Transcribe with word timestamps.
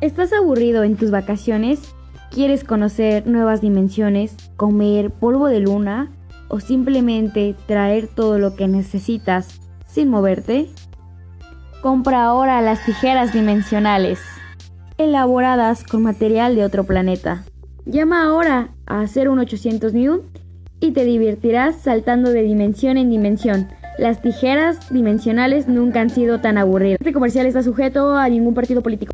¿Estás 0.00 0.32
aburrido 0.32 0.82
en 0.82 0.96
tus 0.96 1.10
vacaciones? 1.10 1.94
¿Quieres 2.30 2.64
conocer 2.64 3.26
nuevas 3.26 3.60
dimensiones, 3.60 4.34
comer 4.56 5.10
polvo 5.10 5.48
de 5.48 5.60
luna 5.60 6.10
o 6.48 6.58
simplemente 6.58 7.54
traer 7.66 8.08
todo 8.08 8.38
lo 8.38 8.56
que 8.56 8.66
necesitas 8.66 9.60
sin 9.86 10.08
moverte? 10.08 10.70
Compra 11.82 12.24
ahora 12.24 12.62
las 12.62 12.82
tijeras 12.86 13.34
dimensionales, 13.34 14.20
elaboradas 14.96 15.84
con 15.84 16.02
material 16.02 16.54
de 16.54 16.64
otro 16.64 16.84
planeta. 16.84 17.44
Llama 17.84 18.24
ahora 18.24 18.70
a 18.86 19.02
01800 19.02 19.92
New 19.92 20.22
y 20.80 20.92
te 20.92 21.04
divertirás 21.04 21.76
saltando 21.76 22.30
de 22.30 22.40
dimensión 22.42 22.96
en 22.96 23.10
dimensión. 23.10 23.68
Las 23.98 24.22
tijeras 24.22 24.90
dimensionales 24.90 25.68
nunca 25.68 26.00
han 26.00 26.08
sido 26.08 26.40
tan 26.40 26.56
aburridas. 26.56 26.96
Este 27.00 27.12
comercial 27.12 27.44
está 27.44 27.62
sujeto 27.62 28.16
a 28.16 28.26
ningún 28.30 28.54
partido 28.54 28.80
político. 28.82 29.12